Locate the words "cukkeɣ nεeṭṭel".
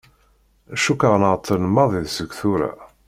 0.83-1.61